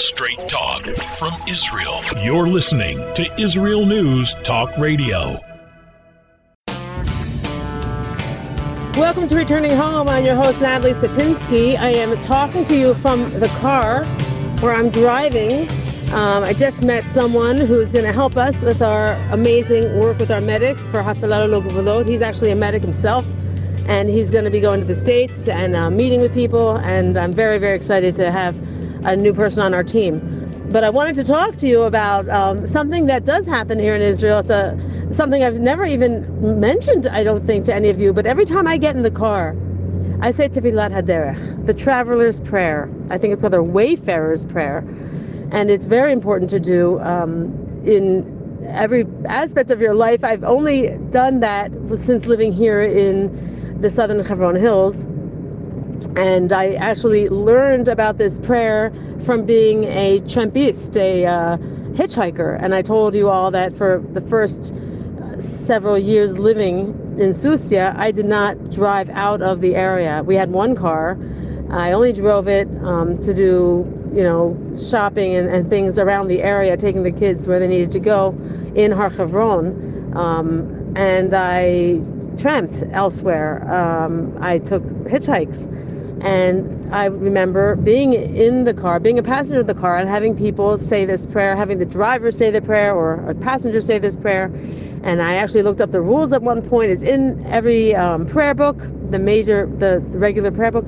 [0.00, 0.84] Straight talk
[1.18, 2.00] from Israel.
[2.22, 5.36] You're listening to Israel News Talk Radio.
[8.94, 10.08] Welcome to Returning Home.
[10.08, 11.76] I'm your host, Natalie Sapinski.
[11.76, 14.04] I am talking to you from the car
[14.60, 15.68] where I'm driving.
[16.12, 20.30] Um, I just met someone who's going to help us with our amazing work with
[20.30, 23.26] our medics for Hatzalah Lelo He's actually a medic himself
[23.88, 26.76] and he's going to be going to the States and uh, meeting with people.
[26.76, 28.54] And I'm very, very excited to have
[29.04, 30.20] a new person on our team.
[30.70, 34.02] But I wanted to talk to you about um, something that does happen here in
[34.02, 34.40] Israel.
[34.40, 34.78] It's a
[35.12, 38.12] something I've never even mentioned, I don't think, to any of you.
[38.12, 39.56] But every time I get in the car,
[40.20, 42.90] I say Tefillat Haderech, the traveler's prayer.
[43.08, 44.78] I think it's called a wayfarer's prayer.
[45.52, 47.46] And it's very important to do um,
[47.86, 48.36] in
[48.68, 50.22] every aspect of your life.
[50.24, 55.06] I've only done that since living here in the southern Hebron Hills.
[56.16, 58.92] And I actually learned about this prayer
[59.24, 61.56] from being a trempist, a uh,
[61.98, 62.62] hitchhiker.
[62.62, 67.96] And I told you all that for the first uh, several years living in Susia,
[67.96, 70.22] I did not drive out of the area.
[70.24, 71.18] We had one car.
[71.70, 76.42] I only drove it um, to do, you know, shopping and, and, things around the
[76.42, 78.28] area, taking the kids where they needed to go
[78.74, 80.16] in Har Hebron.
[80.16, 82.00] Um, and I
[82.36, 83.70] tramped elsewhere.
[83.72, 85.66] Um, I took hitchhikes.
[86.22, 90.36] And I remember being in the car, being a passenger of the car, and having
[90.36, 94.16] people say this prayer, having the driver say the prayer or a passenger say this
[94.16, 94.46] prayer.
[95.04, 96.90] And I actually looked up the rules at one point.
[96.90, 98.76] It's in every um, prayer book,
[99.10, 100.86] the major, the, the regular prayer book.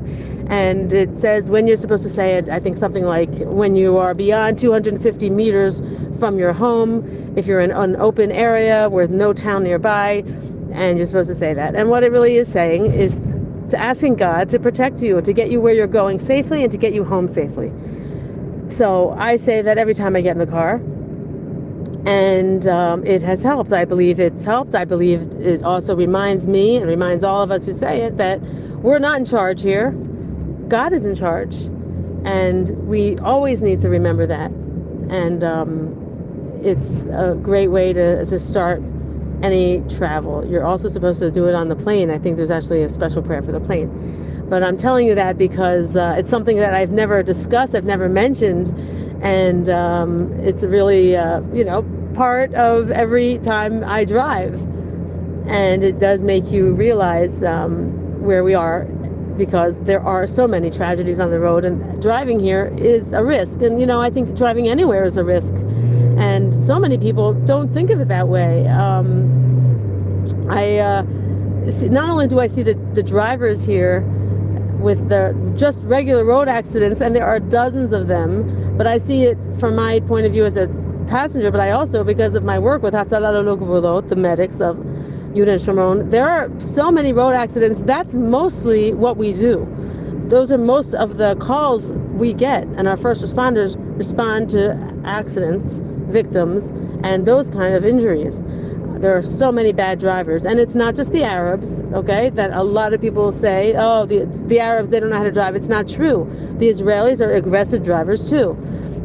[0.48, 3.98] And it says when you're supposed to say it, I think something like when you
[3.98, 5.80] are beyond 250 meters
[6.18, 10.24] from your home, if you're in an open area with no town nearby,
[10.72, 11.74] and you're supposed to say that.
[11.74, 13.16] And what it really is saying is
[13.74, 16.92] asking God to protect you, to get you where you're going safely, and to get
[16.92, 17.72] you home safely.
[18.68, 20.80] So I say that every time I get in the car,
[22.06, 23.72] and um, it has helped.
[23.72, 24.74] I believe it's helped.
[24.74, 28.40] I believe it also reminds me and reminds all of us who say it that
[28.40, 29.90] we're not in charge here.
[30.68, 31.54] God is in charge,
[32.24, 34.50] and we always need to remember that.
[35.10, 35.89] And um,
[36.62, 38.82] it's a great way to, to start
[39.42, 40.46] any travel.
[40.46, 42.10] You're also supposed to do it on the plane.
[42.10, 44.46] I think there's actually a special prayer for the plane.
[44.48, 48.08] But I'm telling you that because uh, it's something that I've never discussed, I've never
[48.08, 48.68] mentioned,
[49.22, 51.82] and um, it's really, uh, you know,
[52.14, 54.60] part of every time I drive.
[55.46, 58.84] And it does make you realize um, where we are
[59.36, 63.62] because there are so many tragedies on the road, and driving here is a risk.
[63.62, 65.54] And, you know, I think driving anywhere is a risk
[66.20, 68.68] and so many people don't think of it that way.
[68.68, 69.40] Um,
[70.50, 71.02] I uh,
[71.70, 74.02] see, not only do I see the, the drivers here
[74.80, 79.24] with the just regular road accidents, and there are dozens of them, but I see
[79.24, 80.68] it from my point of view as a
[81.08, 86.28] passenger, but I also, because of my work with Hatzalah the medics of Shomron, there
[86.28, 87.80] are so many road accidents.
[87.82, 89.66] That's mostly what we do.
[90.28, 95.80] Those are most of the calls we get, and our first responders respond to accidents
[96.10, 96.70] victims
[97.02, 98.42] and those kind of injuries.
[99.00, 102.28] There are so many bad drivers, and it's not just the Arabs, okay?
[102.28, 105.32] That a lot of people say, oh, the, the Arabs, they don't know how to
[105.32, 105.56] drive.
[105.56, 106.28] It's not true.
[106.58, 108.50] The Israelis are aggressive drivers too.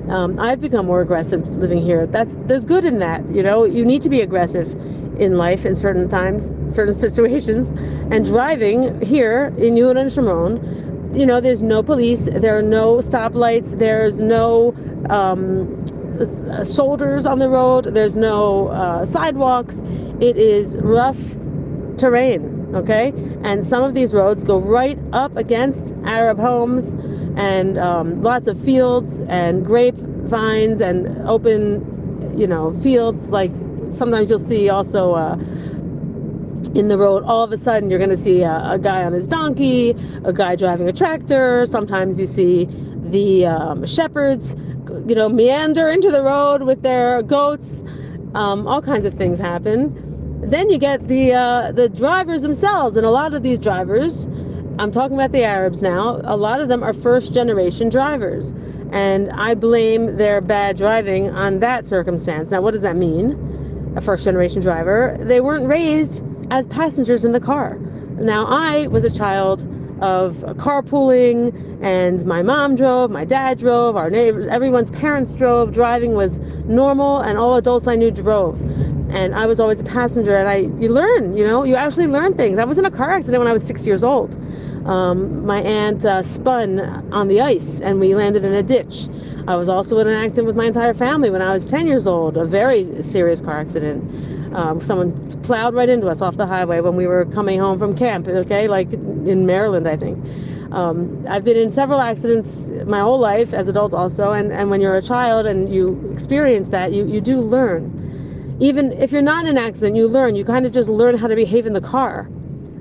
[0.09, 2.05] Um, I've become more aggressive living here.
[2.05, 3.63] That's there's good in that, you know.
[3.63, 4.69] You need to be aggressive
[5.17, 7.69] in life in certain times, certain situations,
[8.11, 12.97] and driving here in Yehuda and Shomron, you know, there's no police, there are no
[12.97, 14.75] stoplights, there's no
[15.09, 15.85] um,
[16.64, 17.94] shoulders on the road.
[17.94, 19.81] There's no uh, sidewalks.
[20.20, 21.18] It is rough
[21.98, 23.14] terrain, okay?
[23.44, 26.94] And some of these roads go right up against Arab homes
[27.38, 33.30] and um, lots of fields and grapevines and open, you know, fields.
[33.30, 33.52] Like
[33.92, 35.36] sometimes you'll see also uh,
[36.76, 39.14] in the road, all of a sudden you're going to see a, a, guy on
[39.14, 39.92] his donkey,
[40.24, 41.66] a guy driving a tractor.
[41.66, 42.66] Sometimes you see
[43.11, 44.55] the um, shepherds
[45.07, 47.84] you know, meander into the road with their goats.
[48.34, 50.02] Um, all kinds of things happen.
[50.49, 54.25] Then you get the uh, the drivers themselves, and a lot of these drivers,
[54.78, 56.22] I'm talking about the Arabs now.
[56.25, 58.52] A lot of them are first generation drivers,
[58.91, 62.51] and I blame their bad driving on that circumstance.
[62.51, 63.93] Now, what does that mean?
[63.96, 67.78] A first generation driver, they weren't raised as passengers in the car.
[68.19, 69.66] Now, I was a child
[70.02, 75.72] of carpooling and my mom drove my dad drove our neighbors everyone's parents drove.
[75.72, 78.59] Driving was normal and all adults i knew drove.
[79.12, 81.64] And i was always a passenger and i you learn you know?
[81.64, 82.58] You actually learn things.
[82.59, 84.38] I was in a car accident when i was six years old.
[84.86, 86.80] Um, my aunt uh, spun
[87.12, 89.08] on the ice and we landed in a ditch.
[89.47, 92.08] I was also in an accident with my entire family when I was 10 years
[92.08, 94.03] old, a very serious car accident.
[94.55, 95.11] Um, someone
[95.41, 98.69] plowed right into us off the highway when we were coming home from camp, okay,
[98.69, 100.17] like in Maryland, I think.
[100.72, 104.79] Um, I've been in several accidents my whole life, as adults also, and, and when
[104.79, 108.57] you're a child and you experience that, you, you do learn.
[108.61, 110.37] Even if you're not in an accident, you learn.
[110.37, 112.25] You kind of just learn how to behave in the car.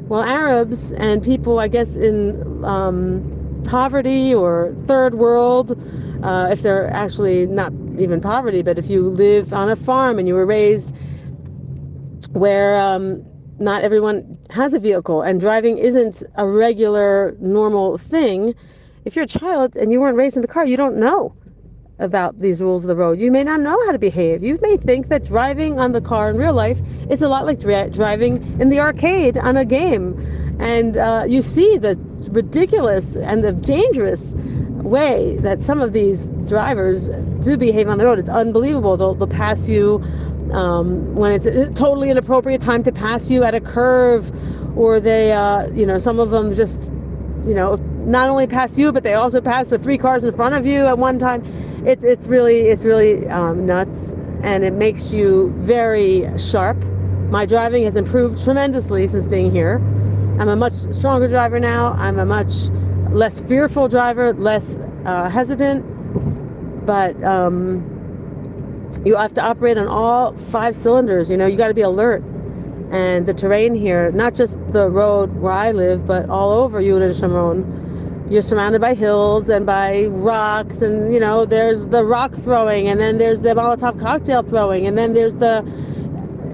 [0.06, 5.76] Well, Arabs and people, I guess, in um, poverty or third world,
[6.22, 10.28] uh, if they're actually not even poverty, but if you live on a farm and
[10.28, 10.94] you were raised
[12.30, 13.24] where um,
[13.58, 18.54] not everyone has a vehicle and driving isn't a regular, normal thing,
[19.04, 21.34] if you're a child and you weren't raised in the car, you don't know
[21.98, 23.18] about these rules of the road.
[23.18, 24.42] You may not know how to behave.
[24.42, 27.60] You may think that driving on the car in real life is a lot like
[27.60, 30.18] dri- driving in the arcade on a game.
[30.58, 31.96] And uh, you see the
[32.30, 34.34] ridiculous and the dangerous
[34.84, 37.08] way that some of these drivers
[37.40, 38.18] do behave on the road.
[38.18, 38.96] It's unbelievable.
[38.96, 40.04] They'll, they'll pass you
[40.54, 44.30] um, when it's a totally inappropriate time to pass you at a curve,
[44.78, 46.90] or they, uh, you know, some of them just,
[47.44, 50.54] you know, not only pass you, but they also pass the three cars in front
[50.54, 51.42] of you at one time.
[51.86, 56.82] It's it's really it's really um, nuts, and it makes you very sharp.
[57.30, 59.76] My driving has improved tremendously since being here.
[60.38, 61.92] I'm a much stronger driver now.
[61.92, 62.52] I'm a much
[63.10, 65.84] less fearful driver, less uh, hesitant,
[66.86, 67.93] but um,
[69.04, 71.30] you have to operate on all five cylinders.
[71.30, 72.22] You know, you got to be alert.
[72.90, 77.10] And the terrain here, not just the road where I live, but all over Yehuda
[77.10, 82.88] Shomron, you're surrounded by hills and by rocks, and you know, there's the rock throwing,
[82.88, 85.58] and then there's the Molotov cocktail throwing, and then there's the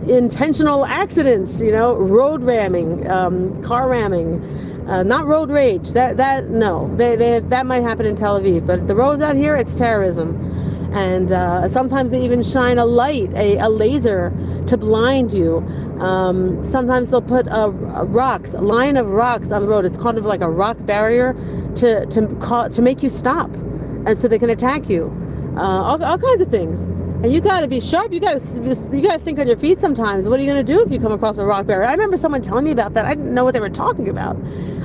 [0.08, 4.42] intentional accidents, you know, road ramming, um, car ramming.
[4.88, 5.90] Uh, not road rage.
[5.92, 9.36] That that no, they, they that might happen in Tel Aviv, but the roads out
[9.36, 10.49] here, it's terrorism
[10.92, 14.32] and uh, sometimes they even shine a light, a, a laser,
[14.66, 15.58] to blind you.
[16.00, 19.84] Um, sometimes they'll put a, a, rocks, a line of rocks on the road.
[19.84, 21.34] It's kind of like a rock barrier
[21.76, 25.12] to to call, to make you stop, and so they can attack you.
[25.56, 26.82] Uh, all, all kinds of things.
[27.22, 28.12] And you got to be sharp.
[28.12, 30.26] You got to you got to think on your feet sometimes.
[30.26, 31.86] What are you to do if you come across a rock barrier?
[31.86, 33.04] I remember someone telling me about that.
[33.04, 34.36] I didn't know what they were talking about.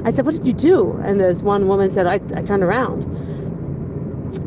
[0.04, 3.06] I said, "What did you do?" And this one woman said, "I, I turned around."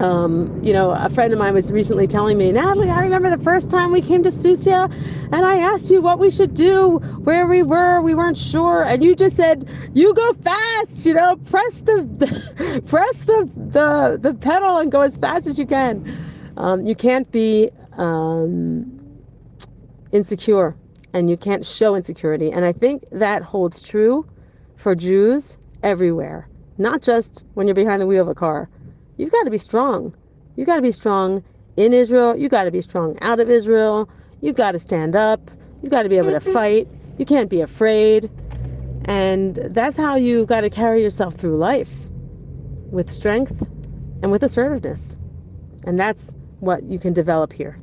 [0.00, 3.42] Um, you know, a friend of mine was recently telling me, Natalie, I remember the
[3.42, 4.90] first time we came to Susia
[5.32, 9.02] and I asked you what we should do, where we were, we weren't sure, and
[9.04, 14.78] you just said, "You go fast, you know, press the, press the, the the pedal
[14.78, 16.16] and go as fast as you can."
[16.56, 19.00] Um, you can't be um,
[20.12, 20.76] insecure,
[21.12, 24.26] and you can't show insecurity, and I think that holds true
[24.76, 26.48] for Jews everywhere,
[26.78, 28.68] not just when you're behind the wheel of a car
[29.18, 30.14] You've got to be strong.
[30.56, 31.44] You've got to be strong
[31.76, 32.36] in Israel.
[32.36, 34.08] You've got to be strong out of Israel.
[34.40, 35.50] You've got to stand up.
[35.82, 36.88] You've got to be able to fight.
[37.18, 38.30] You can't be afraid.
[39.04, 41.92] And that's how you got to carry yourself through life
[42.90, 43.60] with strength
[44.22, 45.16] and with assertiveness.
[45.84, 47.78] And that's what you can develop here.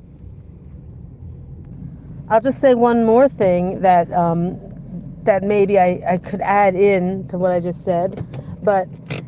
[2.30, 4.60] I'll just say one more thing that um,
[5.24, 8.26] that maybe I, I could add in to what I just said.
[8.64, 8.88] But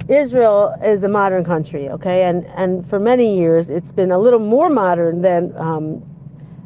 [0.09, 4.39] Israel is a modern country, okay, and and for many years it's been a little
[4.39, 6.01] more modern than um,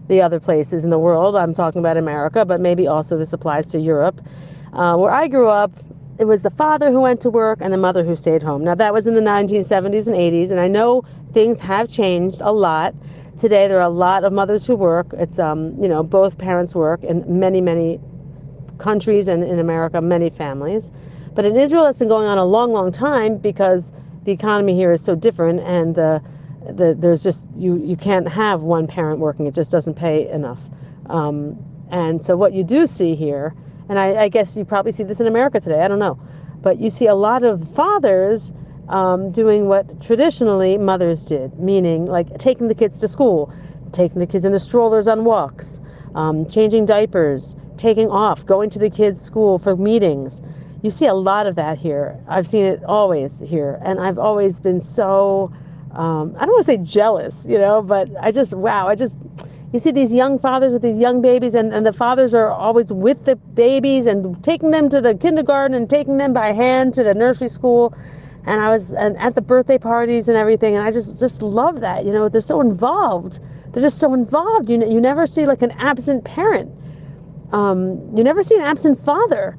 [0.07, 1.35] the other places in the world.
[1.35, 4.21] I'm talking about America, but maybe also this applies to Europe.
[4.73, 5.71] Uh, where I grew up,
[6.19, 8.63] it was the father who went to work and the mother who stayed home.
[8.63, 12.51] Now that was in the 1970s and 80s, and I know things have changed a
[12.51, 12.93] lot.
[13.37, 15.07] Today there are a lot of mothers who work.
[15.13, 17.99] It's um, you know both parents work in many many
[18.77, 20.91] countries and in America many families.
[21.33, 23.91] But in Israel, it's been going on a long, long time because
[24.25, 26.21] the economy here is so different, and the,
[26.65, 30.61] the there's just you you can't have one parent working; it just doesn't pay enough.
[31.09, 31.57] Um,
[31.89, 33.53] and so what you do see here,
[33.87, 35.81] and I, I, guess you probably see this in America today.
[35.81, 36.19] I don't know,
[36.61, 38.53] but you see a lot of fathers
[38.89, 43.53] um, doing what traditionally mothers did, meaning like taking the kids to school,
[43.93, 45.79] taking the kids in the strollers on walks,
[46.13, 50.41] um, changing diapers, taking off, going to the kids' school for meetings
[50.81, 52.17] you see a lot of that here.
[52.27, 55.51] I've seen it always here, and I've always been so
[55.93, 59.17] um, I don't want to say jealous, you know, but I just wow, I just
[59.73, 62.91] you see these young fathers with these young babies, and, and the fathers are always
[62.91, 67.03] with the babies and taking them to the kindergarten and taking them by hand to
[67.03, 67.93] the nursery school.
[68.45, 71.81] And I was and at the birthday parties and everything, and I just just love
[71.81, 72.05] that.
[72.05, 73.39] You know, they're so involved.
[73.71, 74.69] They're just so involved.
[74.69, 76.71] You you never see like an absent parent.
[77.51, 79.57] Um, you never see an absent father.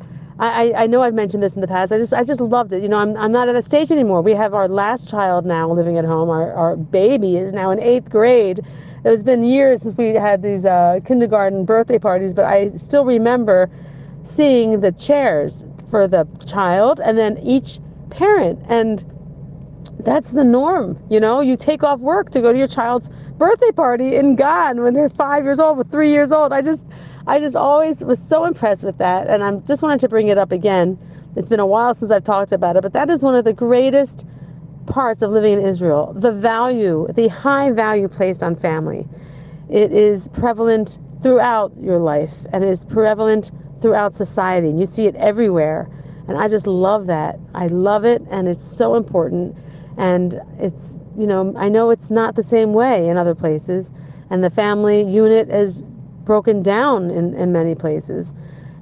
[0.49, 1.93] I, I know I've mentioned this in the past.
[1.93, 2.83] I just I just loved it.
[2.83, 4.23] You know, I'm I'm not at a stage anymore.
[4.23, 6.31] We have our last child now living at home.
[6.31, 8.61] Our our baby is now in eighth grade.
[9.05, 13.71] It's been years since we had these uh, kindergarten birthday parties, but I still remember
[14.25, 17.81] seeing the chairs for the child and then each
[18.11, 19.05] parent and
[20.01, 21.41] that's the norm you know?
[21.41, 25.09] You take off work to go to your child's birthday party in Ghana when they're
[25.09, 26.53] five years old with three years old.
[26.53, 26.87] I just
[27.27, 30.39] I just always was so impressed with that and I just wanted to bring it
[30.39, 30.99] up again.
[31.37, 33.53] It's been a while since I've talked about it but that is one of the
[33.53, 34.27] greatest
[34.87, 39.07] parts of living in Israel the value the high value placed on family.
[39.71, 45.07] It is prevalent throughout your life and it is prevalent throughout society and you see
[45.07, 45.89] it everywhere
[46.29, 47.39] and I just love that.
[47.55, 49.57] I love it and it's so important
[49.97, 53.93] and it's you know I know it's not the same way in other places.
[54.31, 55.83] And the family unit is
[56.25, 58.35] broken down in, in many places.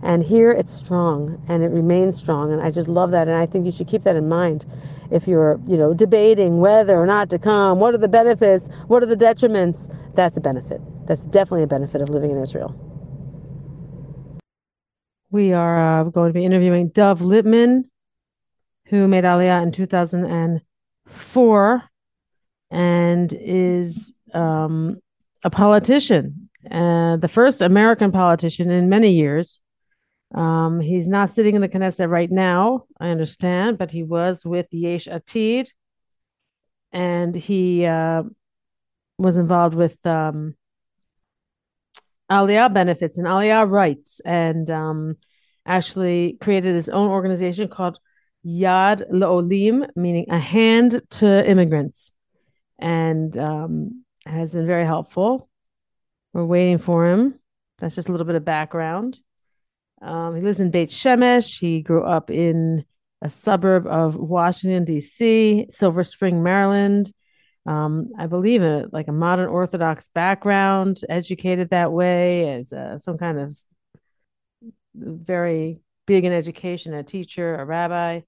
[0.02, 3.29] And here it's strong and it remains strong and I just love that.
[3.29, 4.64] And I think you should keep that in mind.
[5.11, 9.02] If you're you know debating whether or not to come what are the benefits what
[9.02, 10.81] are the detriments that's a benefit.
[11.07, 12.75] That's definitely a benefit of living in Israel.
[15.33, 17.85] We are uh, going to be interviewing Dov Lipman
[18.87, 20.61] who made Aliyah in 2000 and
[23.33, 24.99] is um,
[25.43, 29.61] a politician uh, the first American politician in many years.
[30.35, 34.67] Um, he's not sitting in the Knesset right now, I understand, but he was with
[34.71, 35.69] Yesh Atid,
[36.93, 38.23] and he uh,
[39.19, 40.55] was involved with um,
[42.31, 45.17] Aliyah benefits and Aliyah rights, and um,
[45.67, 47.99] actually created his own organization called
[48.44, 52.11] Yad Le'olim, meaning a hand to immigrants,
[52.78, 55.49] and um, has been very helpful.
[56.32, 57.38] We're waiting for him.
[57.78, 59.18] That's just a little bit of background.
[60.02, 61.59] Um, he lives in Beit Shemesh.
[61.59, 62.85] He grew up in
[63.23, 67.12] a suburb of Washington, D.C., Silver Spring, Maryland.
[67.66, 72.70] Um, I believe in like a modern Orthodox background, educated that way as
[73.02, 73.56] some kind of
[74.94, 75.80] very
[76.11, 78.19] big in education, a teacher, a rabbi.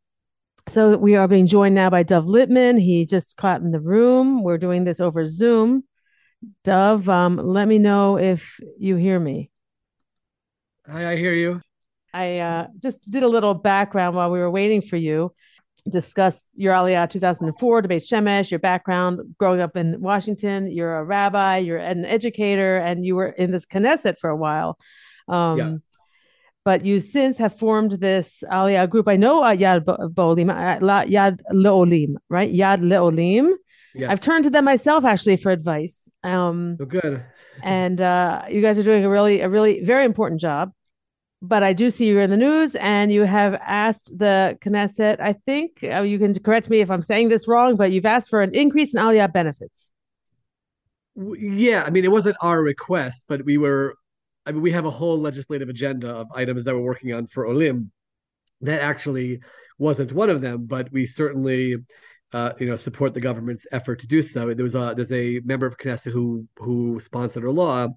[0.68, 2.80] So we are being joined now by Dov Lipman.
[2.80, 4.44] He just caught in the room.
[4.44, 5.82] We're doing this over Zoom.
[6.62, 9.50] Dov, um, let me know if you hear me.
[10.88, 11.60] Hi, I hear you.
[12.14, 15.34] I uh, just did a little background while we were waiting for you.
[15.90, 20.70] Discuss your Aliyah 2004 debate Shemesh, your background growing up in Washington.
[20.70, 24.78] You're a rabbi, you're an educator, and you were in this Knesset for a while.
[25.26, 25.76] Um, yeah.
[26.64, 29.08] But you since have formed this Aliyah group.
[29.08, 32.52] I know uh, Yad Bo'olim, uh, Yad Le'olim, right?
[32.52, 33.52] Yad Le'olim.
[33.94, 34.10] Yes.
[34.10, 36.08] I've turned to them myself actually for advice.
[36.22, 37.24] Um, oh, good.
[37.62, 40.72] and uh, you guys are doing a really, a really very important job.
[41.44, 45.20] But I do see you're in the news, and you have asked the Knesset.
[45.20, 48.30] I think uh, you can correct me if I'm saying this wrong, but you've asked
[48.30, 49.90] for an increase in Aliyah benefits.
[51.16, 53.96] Yeah, I mean, it wasn't our request, but we were.
[54.44, 57.46] I mean, we have a whole legislative agenda of items that we're working on for
[57.46, 57.92] Olim.
[58.60, 59.40] That actually
[59.78, 61.76] wasn't one of them, but we certainly
[62.32, 64.52] uh, you know, support the government's effort to do so.
[64.54, 67.88] There was a there's a member of Knesset who who sponsored a law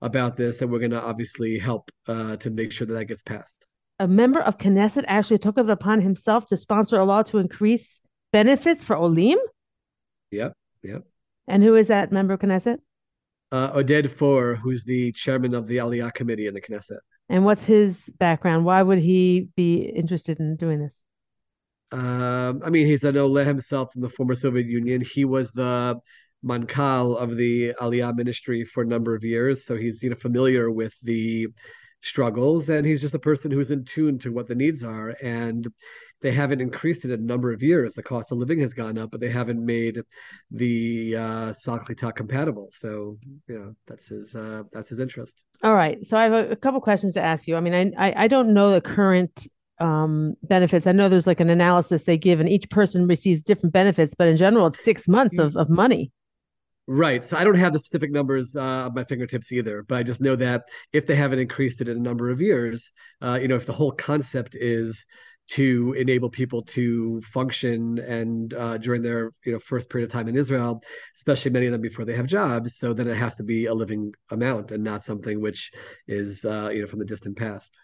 [0.00, 3.22] about this, and we're going to obviously help uh, to make sure that that gets
[3.22, 3.56] passed.
[3.98, 8.00] A member of Knesset actually took it upon himself to sponsor a law to increase
[8.32, 9.38] benefits for Olim.
[10.30, 11.02] Yep, yep.
[11.46, 12.78] And who is that member of Knesset?
[13.52, 17.00] Uh, Oded Forer, who's the chairman of the Aliyah committee in the Knesset.
[17.28, 18.64] And what's his background?
[18.64, 20.98] Why would he be interested in doing this?
[21.92, 25.02] Um, I mean, he's an Ole himself from the former Soviet Union.
[25.02, 26.00] He was the
[26.44, 30.70] mankal of the Aliyah ministry for a number of years, so he's you know familiar
[30.70, 31.48] with the
[32.00, 35.10] struggles, and he's just a person who's in tune to what the needs are.
[35.22, 35.68] And
[36.22, 37.94] they haven't increased it in a number of years.
[37.94, 40.00] The cost of living has gone up, but they haven't made
[40.50, 42.70] the uh, sal klita compatible.
[42.72, 45.34] So you know that's his uh, that's his interest.
[45.62, 46.04] All right.
[46.06, 47.56] So I have a, a couple questions to ask you.
[47.56, 49.46] I mean, I I, I don't know the current
[49.80, 50.86] um, benefits.
[50.86, 54.28] I know there's like an analysis they give, and each person receives different benefits, but
[54.28, 56.12] in general, it's six months of, of money.
[56.88, 57.24] Right.
[57.24, 60.20] So I don't have the specific numbers uh, at my fingertips either, but I just
[60.20, 62.90] know that if they haven't increased it in a number of years,
[63.22, 65.04] uh, you know, if the whole concept is
[65.48, 70.28] to enable people to function and uh, during their you know first period of time
[70.28, 70.82] in Israel,
[71.16, 73.74] especially many of them before they have jobs, so then it has to be a
[73.74, 75.70] living amount and not something which
[76.06, 77.76] is uh, you know from the distant past.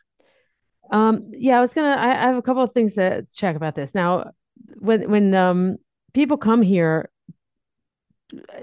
[0.90, 1.96] Um, yeah, I was gonna.
[1.96, 3.94] I, I have a couple of things to check about this.
[3.94, 4.30] Now,
[4.76, 5.76] when when um
[6.14, 7.10] people come here,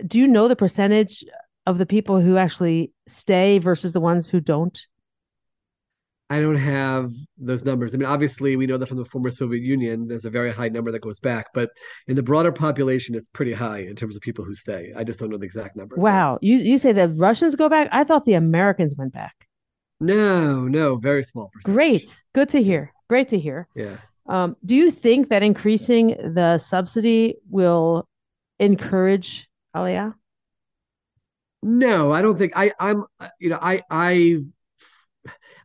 [0.08, 1.24] do you know the percentage
[1.66, 4.80] of the people who actually stay versus the ones who don't?
[6.29, 7.94] I don't have those numbers.
[7.94, 10.70] I mean, obviously, we know that from the former Soviet Union, there's a very high
[10.70, 11.70] number that goes back, but
[12.08, 14.91] in the broader population, it's pretty high in terms of people who stay.
[14.96, 15.96] I just don't know the exact number.
[15.98, 17.89] Wow, you you say the Russians go back?
[17.91, 19.36] I thought the Americans went back.
[20.00, 21.75] No, no, very small percentage.
[21.75, 22.91] Great, good to hear.
[23.08, 23.67] Great to hear.
[23.75, 23.98] Yeah.
[24.27, 28.08] Um, do you think that increasing the subsidy will
[28.60, 30.15] encourage Aliyah?
[31.62, 32.72] No, I don't think I.
[32.79, 33.05] I'm.
[33.39, 33.84] You know, I.
[33.91, 34.39] I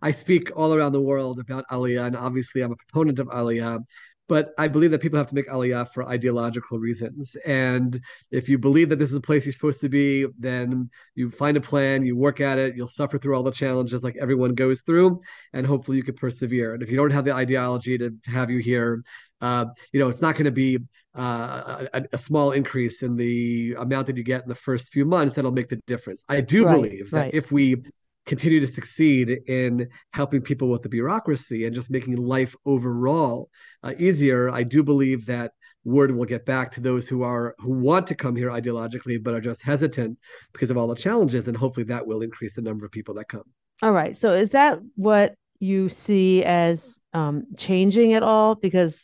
[0.02, 3.84] I speak all around the world about Aliyah, and obviously I'm a proponent of Aliyah.
[4.28, 7.36] But I believe that people have to make Aliyah for ideological reasons.
[7.44, 11.32] And if you believe that this is a place you're supposed to be, then you
[11.32, 14.54] find a plan, you work at it, you'll suffer through all the challenges like everyone
[14.54, 15.20] goes through,
[15.52, 16.74] and hopefully you can persevere.
[16.74, 19.02] And if you don't have the ideology to, to have you here,
[19.40, 20.78] uh, you know, it's not going to be
[21.18, 25.04] uh, a, a, small increase in the amount that you get in the first few
[25.04, 26.22] months that'll make the difference.
[26.28, 27.34] I do right, believe that right.
[27.34, 27.82] if we
[28.26, 33.48] continue to succeed in helping people with the bureaucracy and just making life overall
[33.82, 35.52] uh, easier, I do believe that
[35.84, 39.32] word will get back to those who are who want to come here ideologically but
[39.32, 40.18] are just hesitant
[40.52, 43.28] because of all the challenges and hopefully that will increase the number of people that
[43.28, 43.44] come.
[43.82, 44.16] All right.
[44.16, 48.54] So is that what you see as um, changing at all?
[48.54, 48.94] Because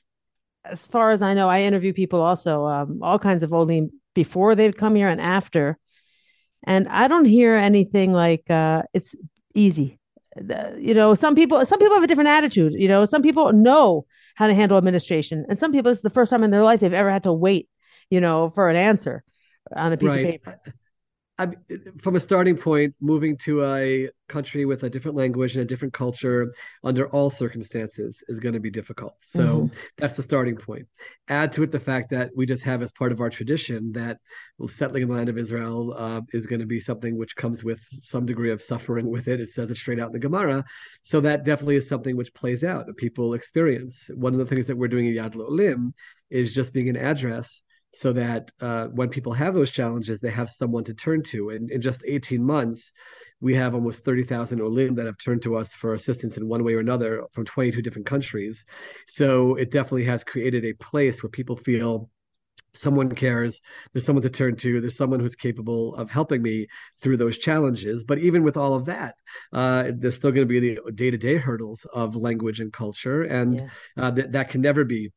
[0.71, 4.55] as far as i know i interview people also um, all kinds of olim before
[4.55, 5.79] they've come here and after
[6.65, 9.15] and I don't hear anything like uh, it's
[9.55, 9.99] easy.
[10.79, 12.75] you know, some people some people have a different attitude.
[12.75, 16.31] You know, some people know how to handle administration, and some people it's the first
[16.31, 17.69] time in their life they've ever had to wait.
[18.11, 19.25] You know, for an answer
[19.75, 20.25] on a piece right.
[20.25, 20.61] of paper.
[21.39, 21.49] I,
[22.01, 25.93] from a starting point, moving to a country with a different language and a different
[25.93, 29.17] culture under all circumstances is going to be difficult.
[29.21, 29.75] So mm-hmm.
[29.99, 30.87] that's the starting point.
[31.29, 34.19] Add to it the fact that we just have as part of our tradition that
[34.69, 37.81] settling in the land of Israel uh, is going to be something which comes with
[38.01, 39.41] some degree of suffering with it.
[39.41, 40.65] It says it straight out in the Gemara.
[41.03, 44.09] So that definitely is something which plays out, people experience.
[44.15, 45.93] One of the things that we're doing in Yad Olim
[46.31, 47.61] is just being an address
[47.95, 51.51] so that uh, when people have those challenges, they have someone to turn to.
[51.51, 52.93] And in just 18 months,
[53.41, 56.75] we have almost 30,000 Olim that have turned to us for assistance in one way
[56.75, 58.65] or another from 22 different countries.
[59.09, 62.11] So it definitely has created a place where people feel
[62.77, 63.61] someone cares
[63.93, 66.67] there's someone to turn to there's someone who's capable of helping me
[67.01, 69.15] through those challenges but even with all of that
[69.53, 73.69] uh, there's still going to be the day-to-day hurdles of language and culture and yeah.
[73.97, 75.11] uh, th- that can never be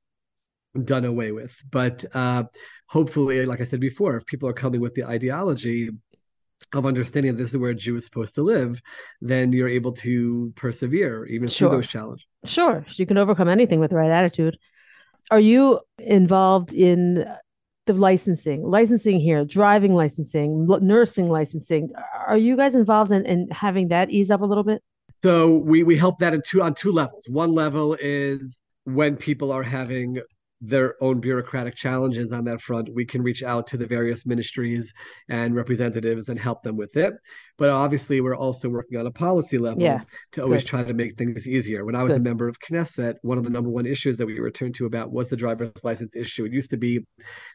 [0.84, 1.56] done away with.
[1.70, 2.44] But uh,
[2.88, 5.90] hopefully, like I said before, if people are coming with the ideology
[6.74, 8.82] of understanding that this is where a Jew is supposed to live,
[9.22, 11.70] then you're able to persevere even sure.
[11.70, 12.26] through those challenges.
[12.46, 14.58] Sure, you can overcome anything with the right attitude.
[15.32, 17.26] Are you involved in
[17.86, 21.90] the licensing, licensing here, driving licensing, nursing licensing?
[22.28, 24.84] Are you guys involved in, in having that ease up a little bit?
[25.24, 27.26] So we we help that in two on two levels.
[27.28, 30.20] One level is when people are having
[30.62, 34.94] their own bureaucratic challenges on that front, we can reach out to the various ministries
[35.30, 37.14] and representatives and help them with it.
[37.60, 40.70] But obviously, we're also working on a policy level yeah, to always good.
[40.70, 41.84] try to make things easier.
[41.84, 42.22] When I was good.
[42.22, 45.12] a member of Knesset, one of the number one issues that we returned to about
[45.12, 46.46] was the driver's license issue.
[46.46, 47.06] It used to be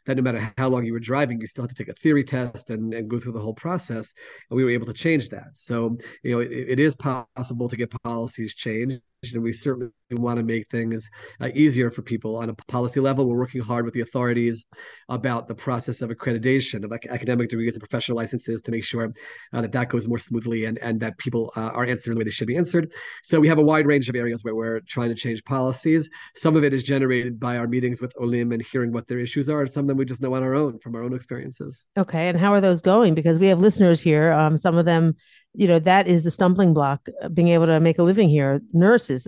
[0.05, 2.23] that no matter how long you were driving, you still had to take a theory
[2.23, 4.13] test and, and go through the whole process.
[4.49, 5.47] And we were able to change that.
[5.55, 9.01] So, you know, it, it is possible to get policies changed
[9.33, 11.09] and we certainly want to make things
[11.41, 13.27] uh, easier for people on a policy level.
[13.27, 14.63] We're working hard with the authorities
[15.09, 19.11] about the process of accreditation of academic degrees and professional licenses to make sure
[19.53, 22.23] uh, that that goes more smoothly and, and that people uh, are answered the way
[22.23, 22.91] they should be answered.
[23.23, 26.09] So we have a wide range of areas where we're trying to change policies.
[26.35, 29.49] Some of it is generated by our meetings with Olim and hearing what their issues
[29.49, 31.85] are, and some of them we just know on our own from our own experiences.
[31.97, 33.15] Okay, and how are those going?
[33.15, 34.31] Because we have listeners here.
[34.31, 35.15] Um, some of them
[35.57, 38.61] you know that is the stumbling block uh, being able to make a living here
[38.73, 39.27] nurses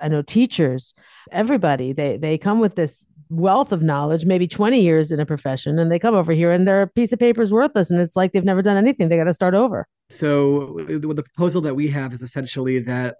[0.00, 0.94] i know teachers
[1.32, 5.78] everybody they they come with this wealth of knowledge maybe 20 years in a profession
[5.78, 8.32] and they come over here and their piece of paper is worthless and it's like
[8.32, 12.12] they've never done anything they got to start over so the proposal that we have
[12.12, 13.16] is essentially that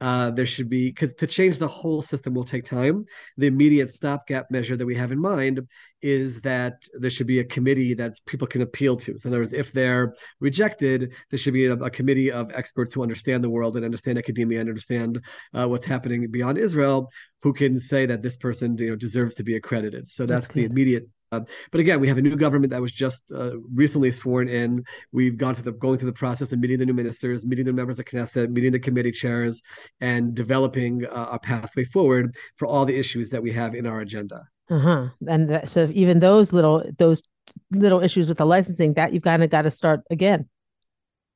[0.00, 3.04] uh, there should be because to change the whole system will take time.
[3.36, 5.66] The immediate stopgap measure that we have in mind
[6.02, 9.18] is that there should be a committee that people can appeal to.
[9.18, 12.94] So in other words, if they're rejected, there should be a, a committee of experts
[12.94, 15.20] who understand the world and understand academia and understand
[15.52, 17.10] uh, what's happening beyond Israel,
[17.42, 20.08] who can say that this person you know deserves to be accredited.
[20.08, 22.92] So that's, that's the immediate uh, but again, we have a new government that was
[22.92, 24.84] just uh, recently sworn in.
[25.12, 27.72] We've gone through the going through the process of meeting the new ministers, meeting the
[27.72, 29.60] members of Knesset, meeting the committee chairs,
[30.00, 34.00] and developing uh, a pathway forward for all the issues that we have in our
[34.00, 34.46] agenda.
[34.70, 35.08] Uh huh.
[35.26, 37.22] And that, so even those little those
[37.70, 40.48] little issues with the licensing, that you've kind of got to start again,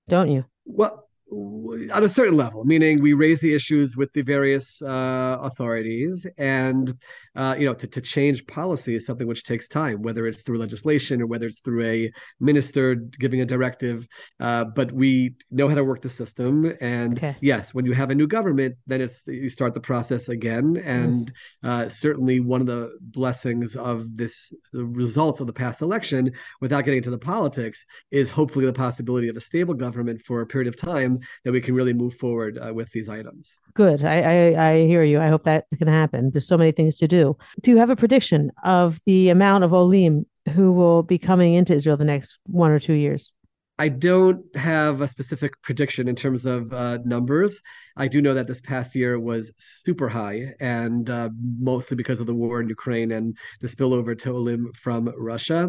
[0.09, 0.45] don't you?
[0.65, 6.27] Well, on a certain level, meaning we raise the issues with the various uh, authorities,
[6.37, 6.97] and
[7.35, 10.59] uh, you know, to, to change policy is something which takes time, whether it's through
[10.59, 14.07] legislation or whether it's through a minister giving a directive.
[14.41, 17.37] Uh, but we know how to work the system, and okay.
[17.41, 20.77] yes, when you have a new government, then it's you start the process again.
[20.85, 21.33] And
[21.65, 21.91] mm.
[21.91, 26.99] certainly, one of the blessings of this the results of the past election, without getting
[26.99, 30.77] into the politics, is hopefully the possibility of a stable government for a period of
[30.77, 33.57] time that we can really move forward uh, with these items.
[33.75, 34.05] Good.
[34.05, 35.21] I, I, I hear you.
[35.21, 36.31] I hope that can happen.
[36.33, 37.37] There's so many things to do.
[37.61, 41.75] Do you have a prediction of the amount of Olim who will be coming into
[41.75, 43.33] Israel the next one or two years?
[43.83, 47.61] I don't have a specific prediction in terms of uh, numbers.
[47.97, 52.29] I do know that this past year was super high, and uh, mostly because of
[52.29, 55.61] the war in Ukraine and the spillover to Olim from Russia.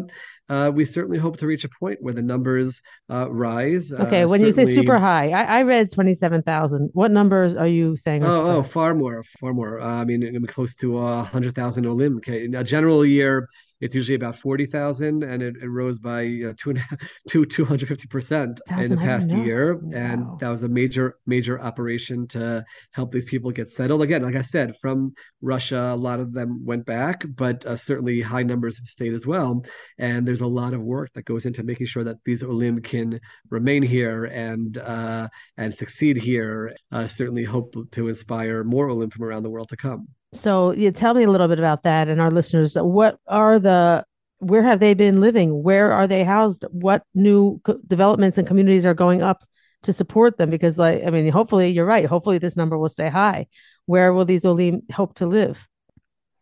[0.48, 3.92] Uh, we certainly hope to reach a point where the numbers uh, rise.
[3.92, 4.62] Uh, okay, when certainly...
[4.62, 6.90] you say super high, I, I read twenty-seven thousand.
[6.92, 8.22] What numbers are you saying?
[8.24, 9.80] Oh, oh, far more, far more.
[9.80, 10.86] Uh, I mean, close to
[11.24, 12.18] hundred thousand Olim.
[12.18, 13.48] Okay, in a general year
[13.84, 16.80] it's usually about 40,000 and it, it rose by know, two and
[17.28, 19.74] two, 250% in the past year.
[19.74, 19.90] Wow.
[19.92, 24.00] And that was a major, major operation to help these people get settled.
[24.00, 28.22] Again, like I said, from Russia, a lot of them went back, but uh, certainly
[28.22, 29.62] high numbers have stayed as well.
[29.98, 33.20] And there's a lot of work that goes into making sure that these Olim can
[33.50, 36.74] remain here and uh, and succeed here.
[36.90, 40.08] Uh, certainly hope to inspire more Olim from around the world to come.
[40.34, 42.74] So, you tell me a little bit about that and our listeners.
[42.74, 44.04] What are the
[44.38, 45.62] where have they been living?
[45.62, 46.64] Where are they housed?
[46.70, 49.44] What new co- developments and communities are going up
[49.84, 50.50] to support them?
[50.50, 52.04] Because, like, I mean, hopefully you're right.
[52.04, 53.46] Hopefully this number will stay high.
[53.86, 55.66] Where will these Olim hope to live?